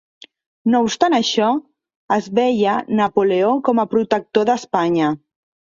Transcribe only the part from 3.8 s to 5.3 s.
a protector d'Espanya.